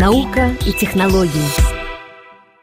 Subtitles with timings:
[0.00, 1.50] Наука и технологии.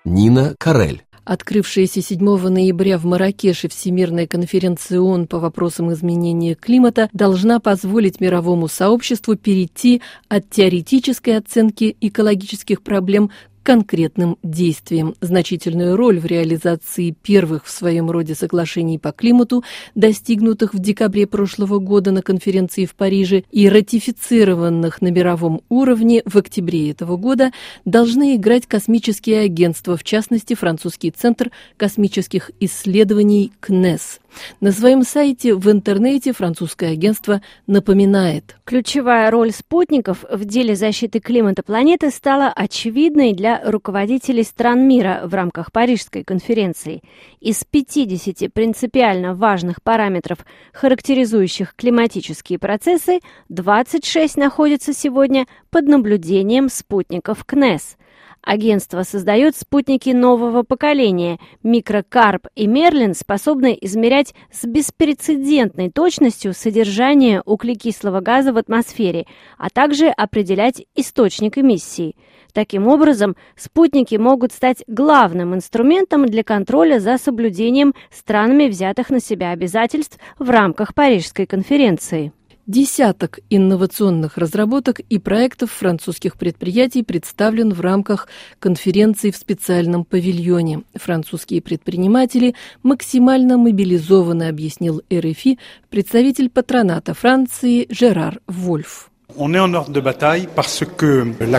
[0.05, 1.03] Нина Карель.
[1.25, 8.69] Открывшаяся 7 ноября в Маракеше Всемирная конференция ООН по вопросам изменения климата должна позволить мировому
[8.69, 13.31] сообществу перейти от теоретической оценки экологических проблем
[13.65, 15.15] конкретным действиям.
[15.21, 19.63] Значительную роль в реализации первых в своем роде соглашений по климату,
[19.95, 26.37] достигнутых в декабре прошлого года на конференции в Париже и ратифицированных на мировом уровне в
[26.37, 27.51] октябре этого года,
[27.85, 34.19] должны играть космические агентства, в частности, французский центр космических исследований КНЕС.
[34.59, 38.55] На своем сайте в интернете французское агентство напоминает.
[38.63, 45.33] Ключевая роль спутников в деле защиты климата планеты стала очевидной для руководителей стран мира в
[45.33, 47.01] рамках Парижской конференции.
[47.39, 50.39] Из 50 принципиально важных параметров,
[50.73, 57.97] характеризующих климатические процессы, 26 находятся сегодня под наблюдением спутников КНЕС–
[58.45, 61.39] Агентство создает спутники нового поколения.
[61.63, 69.25] Микрокарп и Мерлин способны измерять с беспрецедентной точностью содержание углекислого газа в атмосфере,
[69.57, 72.15] а также определять источник эмиссии.
[72.53, 79.51] Таким образом, спутники могут стать главным инструментом для контроля за соблюдением странами взятых на себя
[79.51, 82.31] обязательств в рамках Парижской конференции.
[82.67, 88.27] Десяток инновационных разработок и проектов французских предприятий представлен в рамках
[88.57, 90.81] конференции в специальном павильоне.
[90.95, 95.59] Французские предприниматели максимально мобилизованы, объяснил РФИ
[95.91, 99.11] представитель патроната Франции Жерар Вольф.
[99.37, 100.81] On est en ordre de bataille parce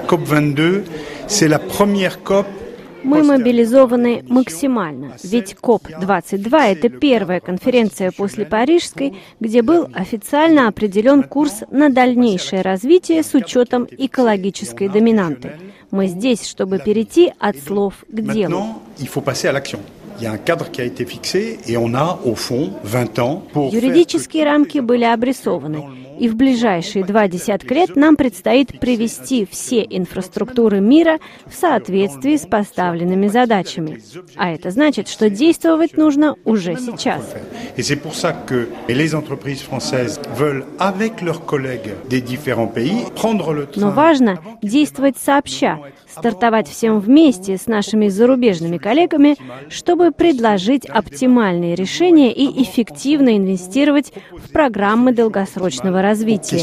[0.00, 0.82] COP22,
[1.28, 2.46] c'est la première COP
[3.02, 11.62] мы мобилизованы максимально, ведь КОП-22– это первая конференция после Парижской, где был официально определен курс
[11.70, 15.52] на дальнейшее развитие с учетом экологической доминанты.
[15.90, 18.76] Мы здесь, чтобы перейти от слов к делу.
[23.72, 30.80] Юридические рамки были обрисованы и в ближайшие два десятка лет нам предстоит привести все инфраструктуры
[30.80, 34.02] мира в соответствии с поставленными задачами.
[34.36, 37.34] А это значит, что действовать нужно уже сейчас.
[43.76, 45.78] Но важно действовать сообща,
[46.16, 49.36] стартовать всем вместе с нашими зарубежными коллегами,
[49.68, 56.56] чтобы предложить оптимальные решения и эффективно инвестировать в программы долгосрочного развития.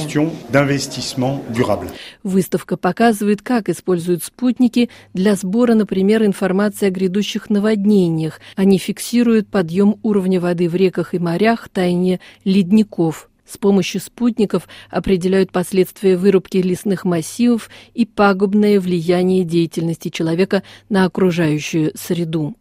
[2.24, 8.40] Выставка показывает, как используют спутники для сбора, например, информации о грядущих наводнениях.
[8.56, 15.51] Они фиксируют подъем уровня воды в реках и морях, таяние ледников– с помощью спутников определяют
[15.51, 22.55] последствия вырубки лесных массивов и пагубное влияние деятельности человека на окружающую среду.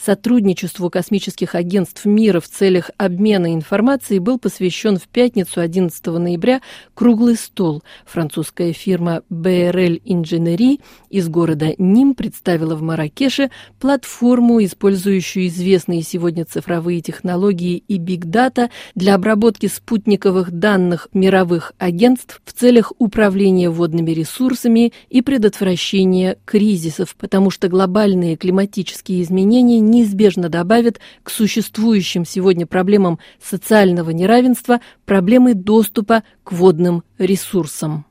[0.00, 6.60] Сотрудничеству космических агентств мира в целях обмена информацией был посвящен в пятницу 11 ноября
[6.94, 7.82] круглый стол.
[8.06, 13.50] Французская фирма BRL Engineering из города Ним представила в Маракеше
[13.80, 22.40] платформу, использующую известные сегодня цифровые технологии и биг-дата для обработки спутниковых базовых данных мировых агентств
[22.44, 31.00] в целях управления водными ресурсами и предотвращения кризисов, потому что глобальные климатические изменения неизбежно добавят
[31.22, 38.07] к существующим сегодня проблемам социального неравенства проблемы доступа к водным ресурсам.